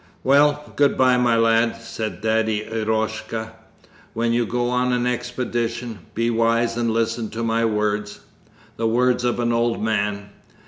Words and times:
'Well, 0.23 0.73
good 0.77 0.97
bye, 0.97 1.17
my 1.17 1.37
lad!' 1.37 1.79
said 1.79 2.21
Daddy 2.21 2.63
Eroshka. 2.63 3.51
'When 4.15 4.33
you 4.33 4.47
go 4.47 4.71
on 4.71 4.91
an 4.93 5.05
expedition, 5.05 5.99
be 6.15 6.31
wise 6.31 6.75
and 6.75 6.89
listen 6.89 7.29
to 7.29 7.43
my 7.43 7.65
words 7.65 8.21
the 8.77 8.87
words 8.87 9.23
of 9.23 9.39
an 9.39 9.53
old 9.53 9.79
man. 9.83 10.31